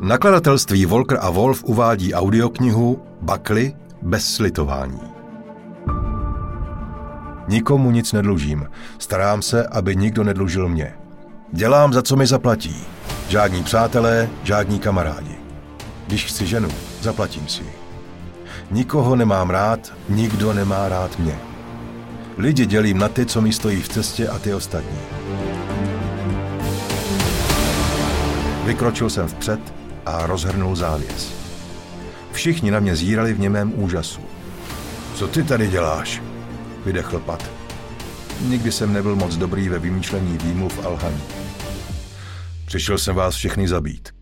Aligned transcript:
Nakladatelství 0.00 0.86
Volker 0.86 1.18
a 1.20 1.30
Wolf 1.30 1.64
uvádí 1.64 2.14
audioknihu 2.14 3.02
Bakly 3.20 3.76
bez 4.02 4.34
slitování. 4.34 5.00
Nikomu 7.48 7.90
nic 7.90 8.12
nedlužím. 8.12 8.68
Starám 8.98 9.42
se, 9.42 9.66
aby 9.66 9.96
nikdo 9.96 10.24
nedlužil 10.24 10.68
mě. 10.68 10.94
Dělám, 11.52 11.92
za 11.92 12.02
co 12.02 12.16
mi 12.16 12.26
zaplatí. 12.26 12.76
Žádní 13.28 13.62
přátelé, 13.62 14.28
žádní 14.42 14.78
kamarádi. 14.78 15.36
Když 16.06 16.26
chci 16.26 16.46
ženu, 16.46 16.68
zaplatím 17.00 17.48
si. 17.48 17.62
Nikoho 18.70 19.16
nemám 19.16 19.50
rád, 19.50 19.92
nikdo 20.08 20.52
nemá 20.52 20.88
rád 20.88 21.18
mě. 21.18 21.38
Lidi 22.36 22.66
dělím 22.66 22.98
na 22.98 23.08
ty, 23.08 23.26
co 23.26 23.40
mi 23.40 23.52
stojí 23.52 23.82
v 23.82 23.88
cestě 23.88 24.28
a 24.28 24.38
ty 24.38 24.54
ostatní. 24.54 24.98
Vykročil 28.64 29.10
jsem 29.10 29.28
vpřed 29.28 29.77
a 30.08 30.26
rozhrnul 30.26 30.76
závěs. 30.76 31.32
Všichni 32.32 32.70
na 32.70 32.80
mě 32.80 32.96
zírali 32.96 33.32
v 33.32 33.40
němém 33.40 33.72
úžasu. 33.76 34.20
Co 35.14 35.28
ty 35.28 35.42
tady 35.42 35.68
děláš? 35.68 36.22
Vydechl 36.84 37.18
Pat. 37.18 37.50
Nikdy 38.40 38.72
jsem 38.72 38.92
nebyl 38.92 39.16
moc 39.16 39.36
dobrý 39.36 39.68
ve 39.68 39.78
vymýšlení 39.78 40.38
výmluv 40.38 40.86
a 40.86 40.88
lhaní. 40.88 41.22
Přišel 42.66 42.98
jsem 42.98 43.14
vás 43.14 43.34
všechny 43.34 43.68
zabít. 43.68 44.17